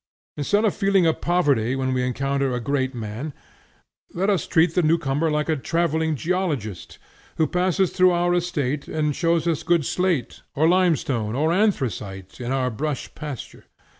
[0.35, 3.33] Instead of feeling a poverty when we encounter a great man,
[4.15, 6.97] let us treat the new comer like a travelling geologist
[7.37, 12.51] who passes through our estate and shows us good slate, or limestone, or anthracite, in
[12.51, 13.65] our brush pasture.